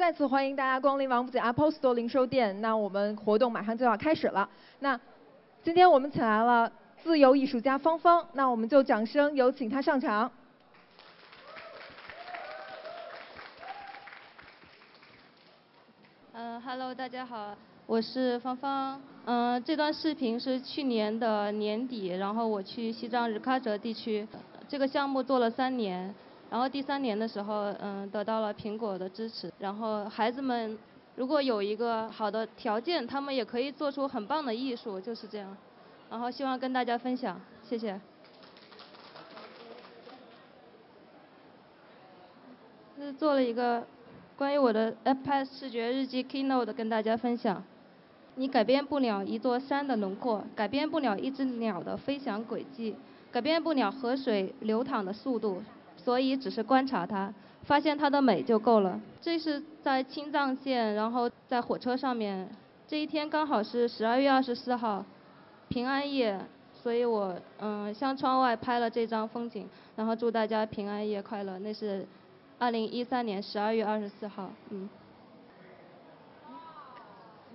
[0.00, 2.58] 再次欢迎大家光临王府井 Apple Store 零售店。
[2.62, 4.48] 那我们活动马上就要开始了。
[4.78, 4.98] 那
[5.62, 10.32] 今天我们请来了自由艺术家芳芳，那我们就掌声有请她上场。
[16.32, 17.54] 嗯哈喽大家好，
[17.84, 18.98] 我是芳芳。
[19.26, 24.26] 嗯，这段视频是去年的年底，然后我去西藏日喀则地区，
[24.66, 26.14] 这个项目做了三年。
[26.50, 29.52] 然后第三年的时候，嗯，得到了苹果的支持。
[29.60, 30.76] 然后孩子们
[31.14, 35.56] 如果有一个好的条件，他们也可以做出很棒的艺术，就是这样。
[36.10, 38.00] 然后希望跟大家分享，谢谢。
[42.98, 43.86] 是做了一个
[44.36, 47.62] 关于我的 iPad 视觉日记 Keynote 跟大家分享。
[48.34, 52.96] 你改变不了一座山的轮廓，改变不了一只鸟的飞翔轨迹，
[53.30, 55.62] 改变不了河水流淌的速度。
[56.02, 57.32] 所以只是观察它，
[57.64, 59.00] 发现它的美就够了。
[59.20, 62.48] 这是在青藏线，然后在火车上面。
[62.88, 65.04] 这一天刚好是十二月二十四号，
[65.68, 66.40] 平安夜，
[66.82, 71.56] 所以我嗯向窗外拍了这张风景，然后祝大家平安夜快乐。
[71.60, 72.04] 那是
[72.58, 74.88] 二零一三年十二月二十四号，嗯。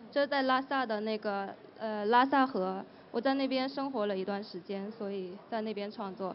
[0.10, 6.34] 这在拉萨的那个呃拉萨河，我在那边生活了一段时间，所以在那边创作。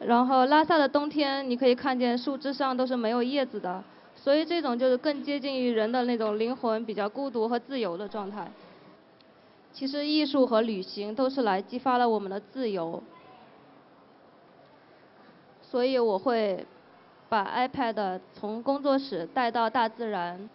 [0.00, 3.84] 然后拉萨的冬天，你可以看见树枝上都是没有叶子的，
[4.14, 8.50] 所以这种就是更接近于人的那种灵魂比较孤独和自由的状态。
[9.72, 13.02] 其实艺术和旅行都是来激发了我们的自由，
[15.62, 16.66] 所以我会
[17.28, 20.48] 把 iPad 从工作室带到大自然。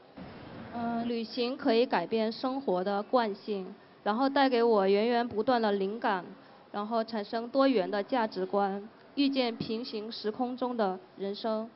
[0.74, 6.26] 嗯，旅行可以改变生活的惯性，然后带给我源源不断的灵感，
[6.72, 8.90] 然后产生多元的价值观。
[9.16, 11.70] 遇见平行时空中的人生，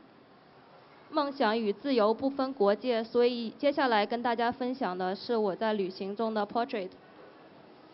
[1.09, 6.89] 梦想与自由不分国界，所以接下来跟大家分享的是我在旅行中的 portrait。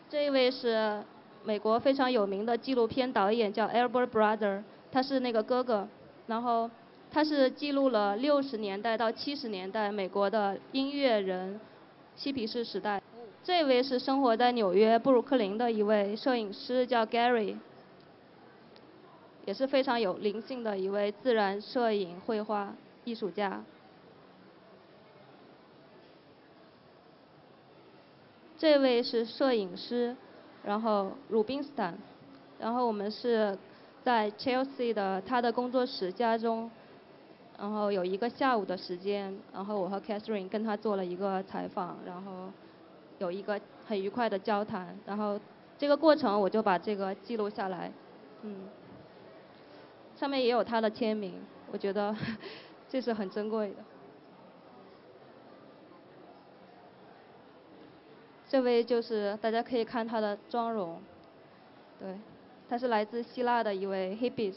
[0.10, 1.04] 这一位是
[1.44, 5.88] 美国非常有名的纪录片导演，叫 Albert Brother，他是那个哥哥，
[6.26, 6.70] 然后
[7.12, 11.60] 他是记录了六十年代到七十年代美国的音乐人
[12.16, 13.00] 嬉皮士时代。
[13.44, 17.56] 这位是生活在纽约布鲁克林的一位摄影师，叫 Gary。
[19.46, 22.74] 也是非常有灵性的一位自然摄影绘画
[23.04, 23.64] 艺术家。
[28.58, 30.16] 这位是摄影师，
[30.64, 31.96] 然后鲁宾斯坦，
[32.58, 33.56] 然后我们是
[34.04, 36.72] 在 Chelsea 的他的工作室家中，
[37.60, 42.50] 然后有一个下午的时间，然后我和 Catherine 跟他做了一个采访，然后
[43.20, 45.40] 有一个很愉快的交谈，然后
[45.78, 47.92] 这个过程我就把这个记录下来，
[48.42, 48.56] 嗯。
[50.16, 51.34] 上面也有他的签名，
[51.72, 52.16] 我觉得
[52.88, 53.76] 这是很珍贵的。
[58.48, 61.02] 这位就是大家可以看他的妆容，
[62.00, 62.18] 对，
[62.70, 64.56] 他是来自希腊的一位 hippies。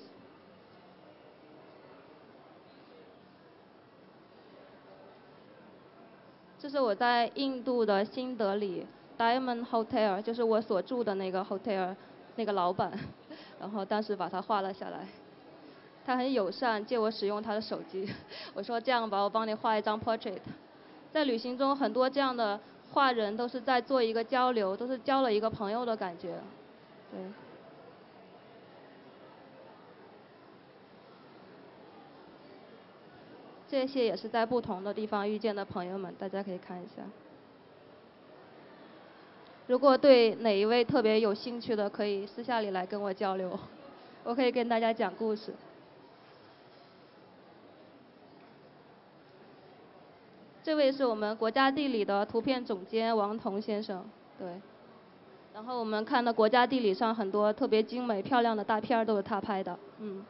[6.60, 8.86] 这是我在印度的新德里
[9.16, 11.96] Diamond Hotel，就是我所住的那个 hotel
[12.36, 12.92] 那个老板，
[13.58, 15.06] 然后当时把它画了下来。
[16.08, 18.10] 他很友善，借我使用他的手机。
[18.54, 20.40] 我说这样吧，我帮你画一张 portrait。
[21.12, 22.58] 在旅行中，很多这样的
[22.94, 26.40] 画人都是在做一个交流，都是交了一个朋友的感觉。
[27.12, 27.20] 对。
[33.68, 37.02] 这些也是在不同的地方遇见的朋友们，大家可以看一下。
[39.66, 43.60] 如果对哪一位特别有兴趣的，可以私下里来跟我交流，
[44.24, 45.52] 我可以跟大家讲故事。
[50.68, 54.04] 这位是我们国家地理的图片总监王彤先生，
[54.38, 54.46] 对。
[55.54, 60.22] 然后我们看到国家地理上很多特别精美漂亮的大片儿都是他拍的，嗯。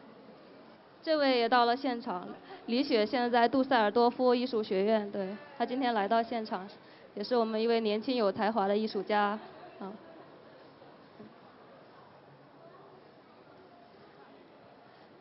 [1.03, 2.29] 这位也到了现场，
[2.67, 5.37] 李雪现在在杜塞尔多夫艺术学院，对。
[5.59, 6.69] 他今天来到现场，
[7.17, 9.37] 也是我们一位年轻有才华的艺术家，
[9.81, 9.93] 啊。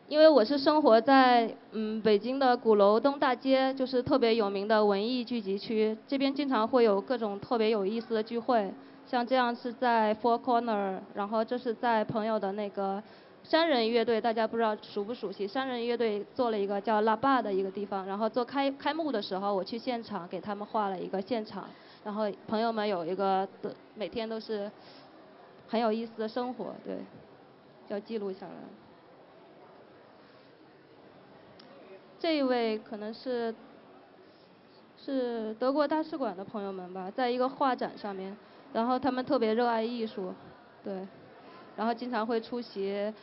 [0.07, 8.73] 因为我是生活在嗯北京的鼓楼东大街，就是特别有名的文艺聚集区，这边经常会有各种特别有意思的聚会，
[9.05, 13.03] 像这样是在 Four Corner，然后这是在朋友的那个
[13.43, 15.45] 山人乐队，大家不知道熟不熟悉？
[15.45, 21.65] 山人乐队做了一个叫拉坝的一个地方，然后做开开幕的时候，我去现场给他们画了一个现场，
[22.05, 24.71] 然后朋友们有一个的每天都是
[25.67, 26.95] 很有意思的生活，对，
[27.89, 28.86] 要记录下来。
[32.19, 33.53] 这一位可能是
[34.97, 38.35] 是德国大使馆的朋友们吧，在一个画展上面，
[38.73, 40.33] 然后他们特别热爱艺术，
[40.83, 41.07] 对，
[41.75, 43.13] 然后经常会出席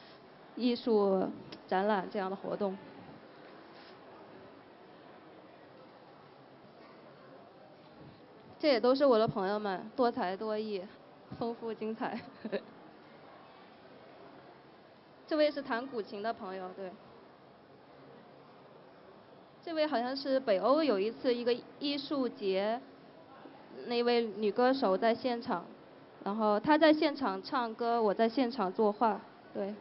[0.54, 1.28] 艺术
[1.66, 2.76] 展览这样的活动。
[8.60, 10.82] 这也都是我的朋友们，多才多艺，
[11.38, 12.18] 丰富精彩。
[15.26, 16.90] 这位是弹古琴的朋友，对。
[19.64, 22.78] 这位好像是北欧有一次一个艺术节，
[23.86, 25.64] 那位女歌手在现场，
[26.22, 29.18] 然后她在现场唱歌，我在现场作画，
[29.54, 29.74] 对。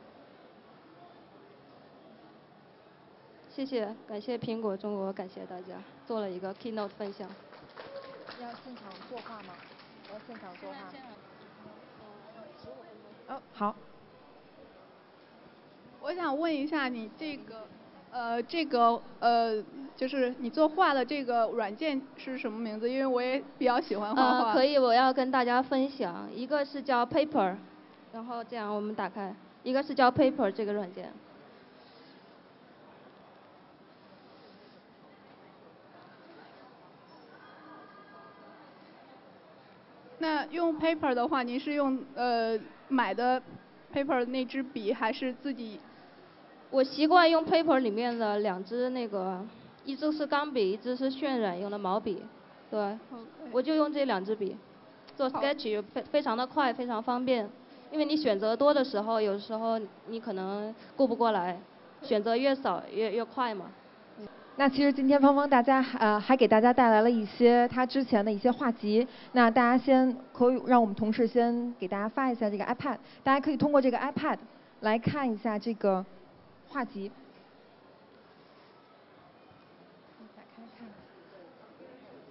[3.50, 5.75] 谢谢，感谢苹果中国，感谢大家，
[6.07, 7.30] 做了一个 keynote 分享。
[8.41, 9.53] 要现场作画吗？
[10.13, 10.71] 要现场作
[13.27, 13.35] 画。
[13.35, 13.75] 哦，好。
[16.00, 17.68] 我想问一下你这个，
[18.13, 19.63] 呃，这个呃，
[19.95, 22.88] 就是你作画的这个软件是什么名字？
[22.88, 24.54] 因为我也比较喜欢画画。
[24.54, 27.56] 可以，我要跟大家分享，一个是叫 Paper，
[28.13, 31.12] 然后这样我们打开，一个是叫 Paper 这个软件。
[40.19, 42.59] 那用 Paper 的话，您是用呃
[42.89, 43.42] 买的
[43.92, 45.80] Paper 那支笔，还是自己？
[46.73, 49.39] 我习惯用 Paper 里面的两支那个，
[49.85, 52.23] 一支是钢笔，一支是渲染用的毛笔，
[52.71, 52.97] 对，
[53.51, 54.57] 我就用这两支笔，
[55.15, 57.47] 做 Sketch 非非常的快，非常方便，
[57.91, 61.59] 因为你选择多的时候，有时候你可能顾不过来，
[62.01, 63.65] 选择越少越越快嘛。
[64.55, 74.39] 那其实今天芳芳大家呃还给大家带来了一些他之前的一些画集，那大家先可以让我们同事先给大家发一下这个 iPad，大家可以通过这个 iPad
[74.79, 76.03] 来看一下这个
[76.73, 77.11] 画集。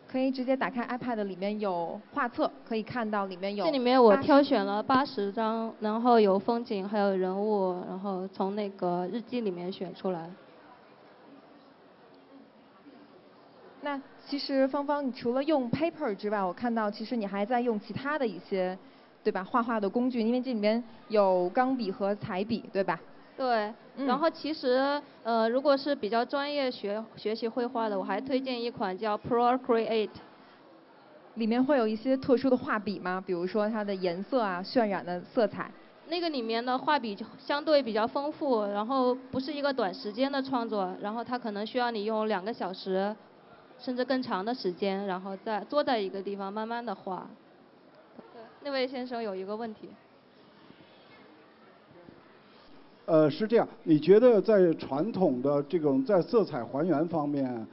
[0.08, 3.64] 可以直接打开 iPad，里面有画册，可以看到里面有。
[3.64, 10.28] 这里面我挑选了八十张，然后有风景，还有人物，然后从那个日记里面选出来。
[13.80, 18.78] 那其实芳芳，你除了用 paper 之外，我看到其实你还在用其他的一些，
[19.24, 19.42] 对吧？
[19.42, 23.00] 画画的工具，因为这里面有钢笔和彩笔，对吧？
[23.42, 24.06] 对。
[24.06, 30.08] 然后其实呃，如果是比较专业学学习绘画的，我还推荐一款叫 Procreate。
[31.34, 33.22] 里面会有一些特殊的画笔吗？
[33.26, 35.70] 比如说它的颜色啊，渲染的色彩。
[36.08, 43.14] 那个里面的画笔就相对比较丰富，然后不是一个短时间的创作，然后它可能需要你用两个小时。
[43.78, 47.28] 甚至更长的时间，然后再坐在一个地方慢慢的画。
[48.62, 49.88] 那位先生有一个问题。
[53.12, 57.66] 呃，是这样，你觉得在传统的这种在色彩还原方面，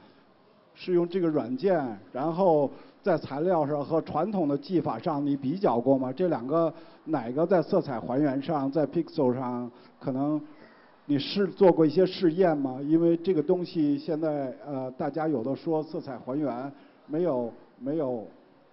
[0.74, 2.70] 是用这个软件，然后
[3.02, 6.12] 在材料上和传统的技法上你比较过吗？
[6.12, 6.70] 这两个
[7.06, 10.38] 哪个在色彩还原上，在 Pixel 上可能？
[11.06, 12.78] 你试做过一些试验吗？
[12.82, 16.70] 因为这个东西现在呃，大家有的说色彩还原
[17.06, 18.26] 没有没有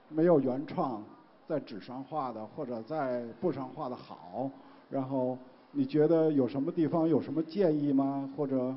[0.09, 1.01] 没有原创
[1.47, 4.51] 在纸上画的或者在布上画的好。
[4.89, 5.37] 然后
[5.71, 8.29] 你觉得有什么地方有什么建议吗？
[8.35, 8.75] 或者？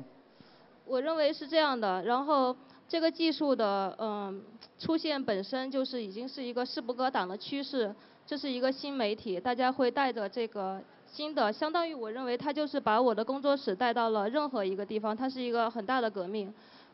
[0.85, 2.03] 我认为是这样的。
[2.03, 2.55] 然后
[2.87, 4.41] 这个技术的嗯
[4.77, 7.93] 出现本身就是已经是一个势不可挡的趋势，
[8.25, 10.81] 这是一个新媒体，大家会带着这个。
[11.13, 16.53] 新的，相当于我认为它就是把我的工作室带到了任何一个地方，它是一个很大的革命。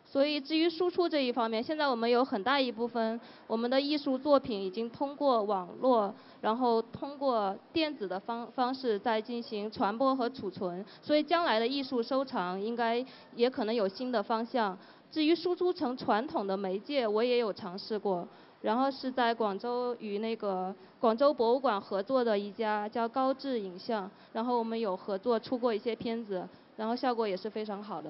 [0.10, 10.84] 所以至于输出这一方面，现在我们有很大一部分我们的艺术作品已经通过网络，然后通过电子的方方式在进行传播和储存。
[11.02, 14.78] 所以将来的艺术收藏应该也可能有新的方向。
[15.12, 18.26] 至于输出成传统的媒介，我也有尝试过。
[18.62, 26.46] 然后是在广州与那个广州博物馆合作的一家叫高智影像，然后我们有合作出过一些片子，
[26.76, 28.10] 然后效果也是非常好的，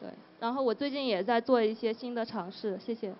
[0.00, 0.08] 对。
[0.40, 3.12] 然后我最近也在做一些新的尝试，谢谢。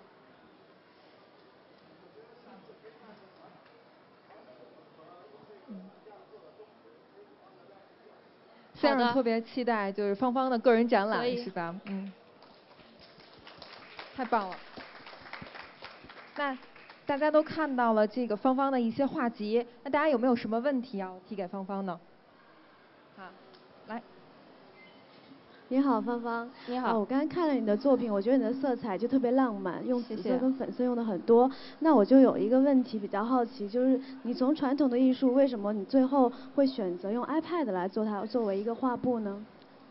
[8.75, 11.75] 先生特别期待就是芳芳的个人展览，是吧？
[11.87, 12.13] 嗯。
[14.15, 14.57] 太棒了。
[16.37, 16.57] 那
[17.05, 21.99] 大家都看到了这个芳芳的一些画集，那大家有没有什么问题要提给芳芳呢？
[23.17, 23.25] 好，
[23.89, 24.01] 来。
[25.71, 26.49] 你好，芳芳。
[26.67, 26.99] 你好。
[26.99, 31.51] 我刚刚看了你的作品，我觉得你的色彩就特别浪漫，用紫色跟粉色用的很多。
[31.81, 39.45] 那我就有一个问题比较好奇，就是你从传统的艺术，为什么你最后会选择用 iPad 来做它作为一个画布呢？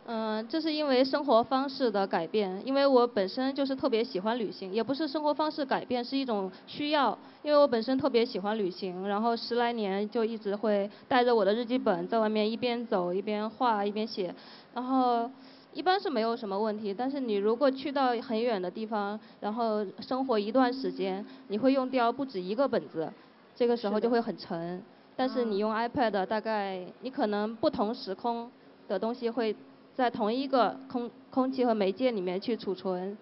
[0.07, 7.15] 嗯，这是因为生活方式的改变，因为我本身就是特别喜欢旅行，也不是生活方式改变，是一种需要。
[7.43, 14.33] 因为我本身特别喜欢旅行，然后十来年就一直会带着我的日记本在外面一边走一边画一边写，
[14.73, 15.29] 然后
[15.73, 16.93] 一般是没有什么问题。
[16.93, 23.11] 但是你如果去到很远的地方，然后生活一段时间，你会用掉不止一个本子，
[23.55, 24.83] 这个时候就会很沉。
[25.15, 28.51] 但是你用 iPad，大概你可能不同时空
[28.87, 29.55] 的东西会。
[29.97, 33.17] 在同一个空空气和媒介里面去储存，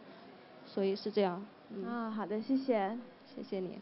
[0.66, 1.42] 所以是这样。
[1.88, 2.98] 啊，好的，谢谢，
[3.34, 3.80] 谢谢你。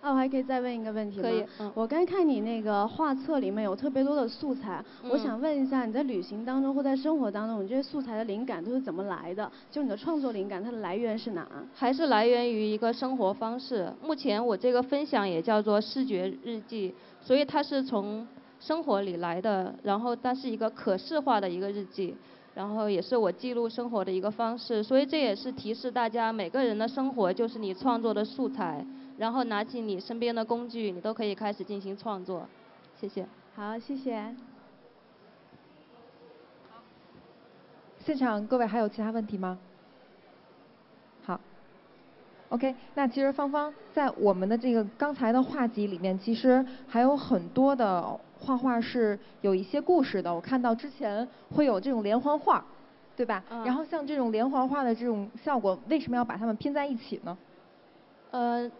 [0.00, 1.22] 啊，啊，我还可以再问一个问题吗？
[1.22, 1.44] 可以。
[1.74, 9.50] 我刚看你那个画册里面有特别多的素材，我想问一下，你在旅行当中或在生活当中，你这些素材的灵感都是怎么来的？
[9.70, 11.46] 就你的创作灵感，它的来源是哪？
[11.74, 13.92] 还是来源于一个生活方式？
[14.02, 18.26] 目前我这个分享也叫做视觉日记，所以它是从。
[18.60, 22.12] 生活里来的，然后它是一个可视化的一个日记，
[22.56, 28.84] 然后也是我记录生活的一个方式，所以这也是提示大家，每个人的生活就是你创作的素材，
[29.18, 32.48] 然后拿起你身边的工具，你都可以开始进行创作。
[32.98, 33.26] 谢谢。
[33.54, 34.34] 好，谢谢。
[37.98, 39.58] 现场各位还有其他问题吗？
[41.26, 41.38] 好。
[42.48, 48.18] OK，那其实芳芳在我们的这个刚才的画集里面，其实还有很多的。
[48.40, 52.64] 画画是有一些故事的，我看到之前会有这种连环画，
[53.16, 53.42] 对吧？
[53.64, 57.36] 然后像这种连环画的这种效果，为什么要把它们拼在一起呢？
[58.30, 58.70] 呃，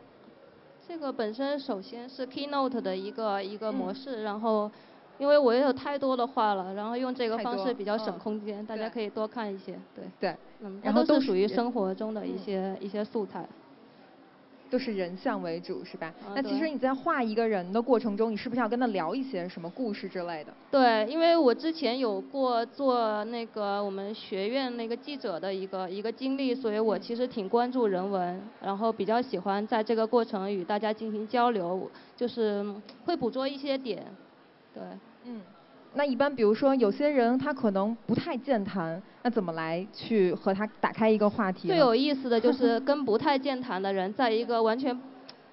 [0.89, 4.71] 这个本身首先是 Keynote 的一个一个模式，然后
[5.19, 10.05] 因为我也有太多的话了，然后用这个方式比较省空间，大家可以多看一些，对。
[10.19, 10.35] 对。
[10.61, 13.47] 嗯，然后都是属于生活中的一些一些素材。
[14.71, 16.13] 都是人像为主是吧？
[16.35, 20.53] 那其实你在画一个人的过程中，你是不是要跟他聊一些什么故事之类的？
[20.71, 32.65] 对，因为我之前有过做那个我们学院那个记者的一个一个经历，所以我其实挺关注人文，然后比较喜欢在这个过程与大家进行交流，就是
[33.05, 34.05] 会捕捉一些点，
[34.75, 34.83] 对。
[35.25, 35.41] 嗯。
[35.99, 41.67] 那一般，比如说有些人他可能不太健谈，那怎么来去和他打开一个话题？
[41.67, 44.97] 最有意思的就是跟不太健谈的人，在一个完全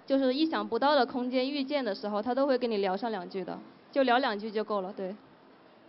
[0.05, 3.57] 就是意想不到的空间遇见的时候，他都会跟你聊上两句的，
[3.91, 5.15] 就聊两句就够了，对。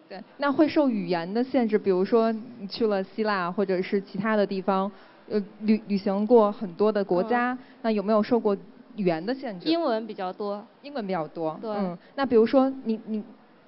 [0.09, 0.19] 对。
[0.39, 4.91] 那会受语言的限制，比如说你去了希腊或者是其他的地方，
[5.29, 8.57] 呃，旅旅行过很多的国家，那有没有受过
[8.97, 9.69] 语言的限制？
[9.69, 10.67] 英文比较多。
[10.81, 11.59] 英文比较多。
[11.61, 11.71] 对。
[11.73, 11.99] 嗯。
[12.15, 13.23] 那比如说你你。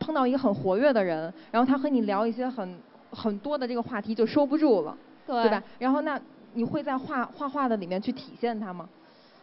[0.08, 2.78] 碰到一个很活跃的人，然后他和你聊一些很
[3.10, 4.96] 很多的这个话题，就收不住了，
[5.26, 5.62] 对吧？
[5.78, 6.18] 然后那
[6.54, 8.88] 你会在画画画的里面去体现他吗？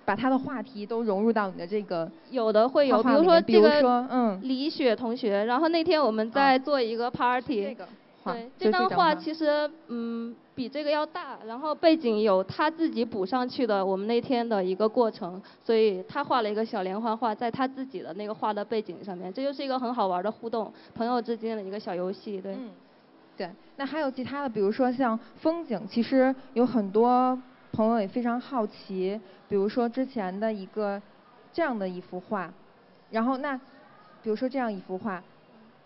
[0.05, 7.77] 把他的话题都融入到你的这个有的会有，比如说这个嗯，李雪同学，然后那天我们在做一个 party。
[8.23, 22.53] 对，这张画其实嗯比这个要大，然后背景有他自己补上去的我们那天的一个过程，所以他画了一个小连环画在他自己的那个画的背景上面，这就是一个很好玩的互动，朋友之间的一个小游戏，对。
[22.53, 22.71] 嗯，
[23.35, 27.37] 对，那还有其他的，比如说像风景，其实有很多
[27.73, 29.19] 朋友也非常好奇，
[29.49, 31.01] 比如说之前的一个
[31.51, 32.49] 这样的一幅画，
[33.11, 33.57] 然后那
[34.23, 35.21] 比如说这样一幅画，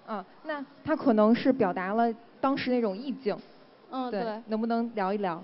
[0.08, 2.14] 嗯，那它可能是表达了。
[2.42, 3.36] 当时那种意境，
[3.92, 5.44] 嗯对，能不能聊一聊？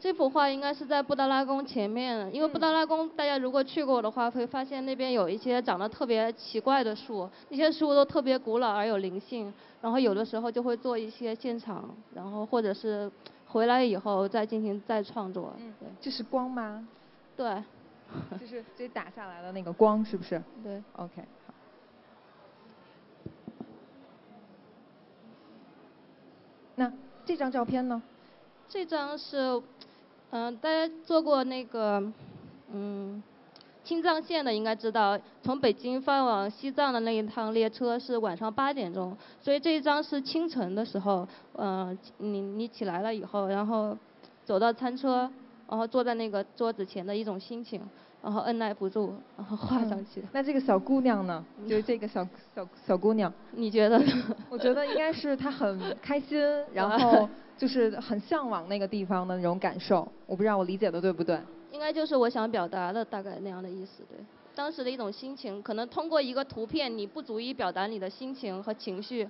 [0.00, 13.10] 这幅画应该是在布达拉宫前面，因为布达拉宫大家如果去过的话，会发现那边有一些长得特别奇怪的树，那些树都特别古老而有灵性，然后有的时候就会做一些现场，然后或者是
[13.46, 15.54] 回来以后再进行再创作。
[15.58, 15.88] 嗯，对。
[16.02, 16.86] 这是光吗？
[17.36, 17.62] 对。
[18.38, 20.40] 就是这打下来的那个光，是不是？
[20.62, 20.82] 对。
[20.96, 21.24] OK。
[26.76, 26.92] 那
[27.26, 28.02] 这张照片呢？
[28.68, 29.60] 这张是，
[30.30, 32.02] 嗯，大家坐过那个，
[32.70, 33.22] 嗯，
[33.82, 43.96] 青藏线的应该知道，从北京发往西藏的那一趟列车是晚上八点钟，所以这一张是清晨的时候，嗯，你你起来了以后，然后
[44.44, 45.30] 走到餐车，
[45.68, 47.80] 然后坐在那个桌子前的一种心情。
[48.24, 50.22] 然后按耐不住，然后画上去。
[50.32, 51.44] 那这个小姑娘呢？
[51.68, 54.02] 就是这个小小小姑娘，你觉得？
[54.48, 56.40] 我觉得应该是她很开心，
[56.72, 57.28] 然后
[57.58, 60.08] 就是很向往那个地方的那种感受。
[60.26, 61.38] 我不知道我理解的对不对？
[61.70, 64.18] 应该就是我想表达的大概那样的意思，对。
[64.54, 69.28] 当时的一种心情，可能通过一个图片，你不足以表达你的心情和情绪，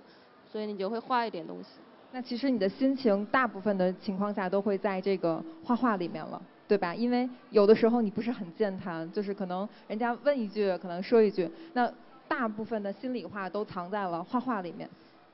[0.52, 1.70] 所以你就会画一点东西。
[2.14, 6.40] 那其实你的心情，大部分的情况下都会在这个画画里面了。
[6.66, 6.94] 对吧？
[6.94, 11.92] 因为有的时候你不是很健谈，就是可能人家问一句，可能说一句，那
[12.26, 14.88] 大部分的心里话都藏在了画画里面。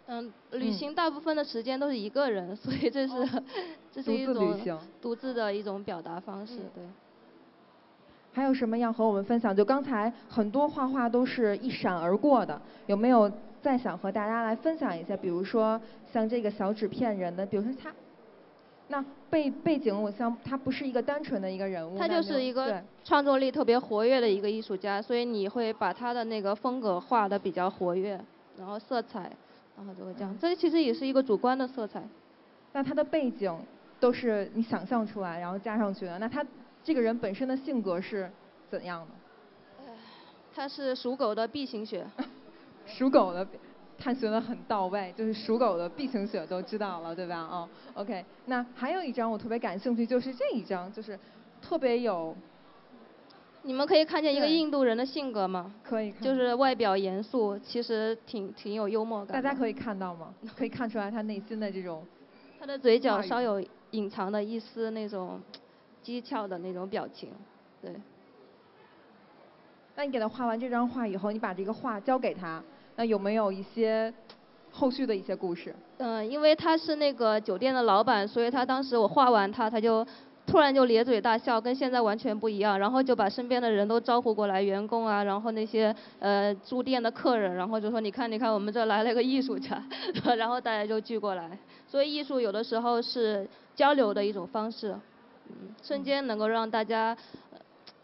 [0.06, 3.14] 嗯，旅行大部分的时间都是一个人，所以这是
[3.92, 4.58] 这是一种
[5.02, 6.82] 独自的一种表达方式，对。
[8.32, 9.54] 还有什么要和我们分享？
[9.54, 13.30] 就刚才很多画画都是一闪而过的，有没有
[13.62, 15.16] 再想和大家来分享一下？
[15.16, 15.80] 比如说
[16.12, 17.92] 像这个小纸片人的，比如说他，
[18.88, 28.20] 那背背景我像他不是一个单纯的一个人物，他就是一个创作力特别活跃的一个艺术家，所以你会把他的那个风格画的比较活跃，
[28.56, 29.30] 然后色彩，
[29.76, 30.36] 然后就会这样。
[30.38, 32.02] 这其实也是一个主观的色彩。
[32.72, 33.56] 那他的背景
[33.98, 36.44] 都是你想象出来然后加上去的，那他。
[36.82, 38.30] 这个人本身的性格是
[38.70, 39.92] 怎样的？
[40.54, 42.06] 他是属狗的 B 型血。
[42.90, 43.46] 属狗的，
[43.98, 47.40] 探寻的很到位，就是属狗的 B 型血都知道了，对吧？
[47.40, 48.24] 哦，OK。
[48.46, 51.18] 那还有一张我特别感兴趣，就是这一张，就是
[51.62, 52.36] 特别有。
[53.62, 55.74] 你们可以看见一个印度人的性格吗？
[55.82, 56.12] 可以。
[56.12, 59.42] 就是外表严肃，其实挺挺有幽默感。
[59.42, 60.34] 大家可以看到吗？
[60.56, 62.04] 可以看出来他内心的这种。
[62.58, 65.40] 他的嘴角稍有隐藏的一丝那种。
[66.02, 67.28] 讥诮的那种表情，
[67.82, 67.94] 对。
[69.96, 72.64] 那你给他画完这张画以后，你把这个画交给他，
[73.00, 74.12] 那有没有一些
[74.70, 75.74] 后续的一些故事？
[75.96, 80.06] 嗯，因为他是那个酒店的老板，所以他当时我画完他，他就
[80.46, 82.78] 突然就咧嘴大笑，跟现在完全不一样。
[82.78, 89.82] 然后就把身边的人都招呼过来，员工啊，然后那些呃住店的客人，然后就说你看你看，我们这来了个艺术家，
[90.36, 91.58] 然后大家就聚过来。
[91.88, 94.94] 所以艺术有的时候是交流的一种方式。
[95.82, 97.16] 瞬间能够让大家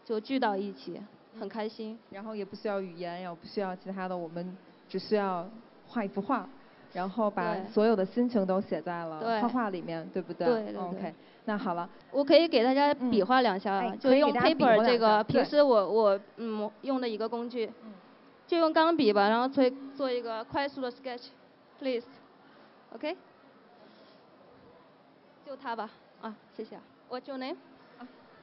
[0.03, 0.99] 就聚到一起，
[1.39, 1.99] 很开心。
[2.09, 5.47] 然后也不需要语言，也不需要其他的，我们只需要
[5.87, 6.47] 画一幅画，
[6.93, 10.47] 然后把所有的心情都写在了画画里面，对不对？
[10.47, 11.13] 对对 OK，
[11.45, 11.89] 那好了。
[12.11, 17.69] 我可以给大家比划两下，就用 paper 这个平时我我嗯用的一个工具，
[18.45, 19.63] 就用钢笔吧，然后做
[19.95, 23.15] 做一个快速的 sketch，please，OK，
[25.45, 25.89] 就它吧，
[26.21, 26.77] 啊，谢谢。
[27.09, 27.55] What's your name？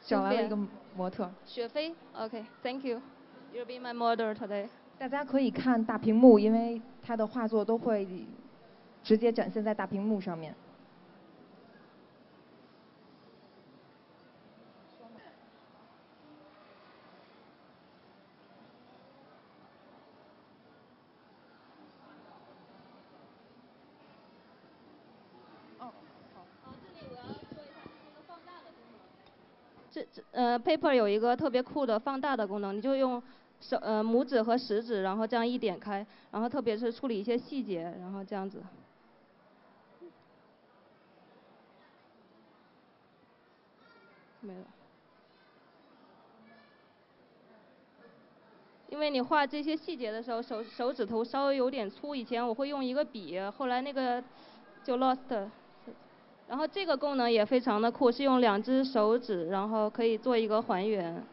[0.06, 0.58] 找来了一个
[0.94, 1.30] 模特。
[1.46, 3.00] 雪飞，OK，Thank you.
[3.54, 4.69] You'll be my model today.
[4.99, 8.07] 大家可以看大屏幕，因为他的画作都会
[9.02, 10.54] 直接展现在大屏幕上面。
[29.91, 33.23] 这这呃，paper 有一个特别酷的放大的功能，你就用
[33.66, 38.62] 手呃拇指和食指，然后这样一点开，然后特别是处理一些细节，然后这样子。
[44.42, 44.66] 没了。
[48.90, 54.22] 因为你画这些细节的时候，手手指头稍微有点粗，以前我会用一个笔，后来那个
[54.84, 55.48] 就 lost。
[56.46, 61.24] 然后这个功能也非常的酷，是用两只手指，然后可以做一个还原。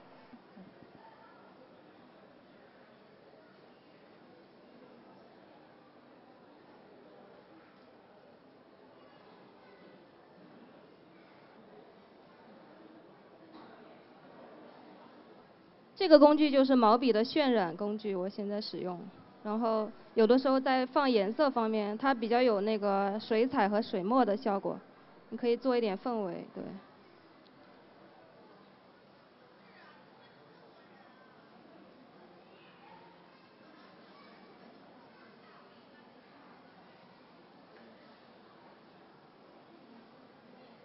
[16.01, 19.07] 这个工具就是毛笔的渲染工具，我现在使用。
[19.43, 24.81] 然后有的时候在放颜色方面，它比较有那个水彩和水墨的效果。
[25.29, 26.63] 你可以做一点氛围，对。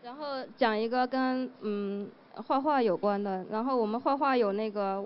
[0.02, 5.05] 然后讲一个跟嗯画画有关的，然后我们画画有那个，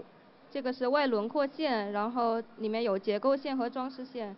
[0.50, 4.34] 这个是外轮廓线，然后里面有结构线和装饰线，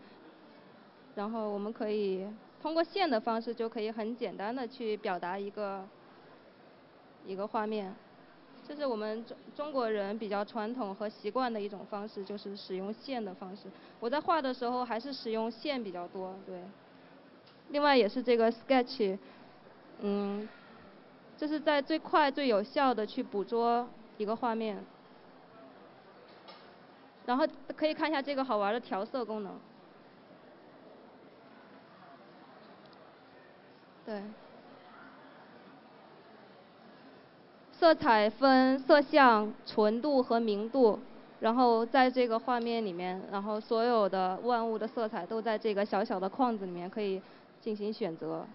[1.15, 2.27] 然后我们可以。
[2.63, 5.85] 通过线的方式就可以很简单的去表达一个
[7.27, 7.93] 一个画面，
[8.69, 13.63] 这是我们中中国人比较传统和习惯的一种方式，就是使用线的方式。
[13.99, 16.63] 我在画的时候还是使用线比较多，对。
[17.71, 19.19] 另外也是这个 sketch，
[20.03, 20.49] 嗯，
[21.43, 23.85] 这是在最快最有效的去捕捉
[24.17, 24.79] 一个画面。
[27.27, 29.53] 然后可以看一下这个好玩的调色功能。
[34.07, 34.23] 对，
[37.73, 41.01] 色彩分色相、纯度和明度，
[41.41, 47.21] 然后在这个画面里面，然后所有的万物的色彩都在这个小小的框子里面可以
[47.61, 48.47] 进行选择。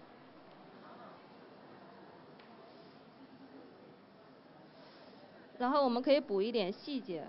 [5.58, 7.26] 然后我们可以补一点细节，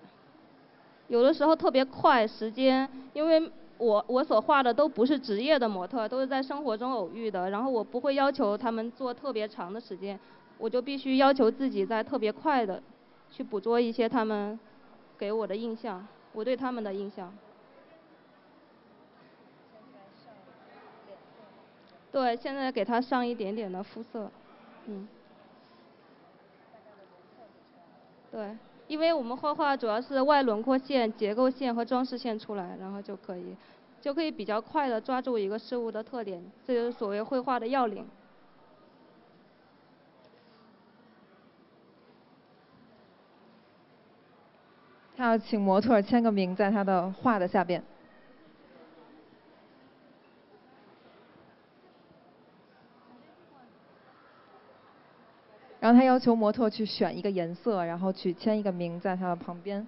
[1.08, 7.50] 有的时候特别快，时间因为我我所画的都不是职业的模特，都是在生活中偶遇的。
[7.50, 10.20] 然后我不会要求他们做特别长的时间，
[10.60, 12.82] 我就必须要求自己在特别快的
[13.32, 14.60] 去捕捉一些他们
[15.18, 17.34] 给我的印象，我对他们的印象。
[22.12, 24.30] 对，现在给他上一点点的肤色，
[24.88, 25.08] 嗯。
[28.32, 28.56] 对，
[28.88, 33.56] 因为我们画画主要是外轮廓线、结构线和装饰线出来，然后就可以，
[34.00, 38.08] 就可以比较快的抓住一个事物的特点，这就是所谓绘画的要领。
[45.18, 47.84] 他要请模特签个名在他的画的下边。
[55.80, 59.88] 然后他要求模特去选一个颜色，然后去签一个名在他的旁边。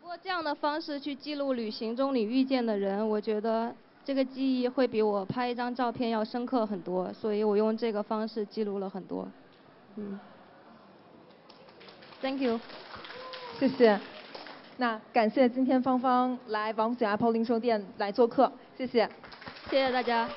[0.00, 3.74] 如果这样的方式去记录旅行中你遇见的人，我觉得
[4.04, 9.28] 这个记忆会比我拍一张照片要深刻很多，所以我用这个方式记录了很多。
[9.96, 10.18] 嗯。
[12.20, 12.60] Thank you。
[13.58, 14.00] 谢谢。
[14.76, 19.08] 那感谢今天芳芳来王府井 Apple 零售店来做客，谢谢。
[19.70, 20.28] 谢谢大家。